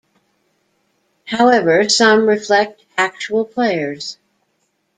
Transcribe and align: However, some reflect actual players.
However, 1.25 1.87
some 1.87 2.27
reflect 2.27 2.83
actual 2.97 3.45
players. 3.45 4.17